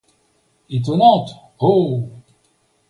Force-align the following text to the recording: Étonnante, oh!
Étonnante, 0.71 1.31
oh! 1.59 2.09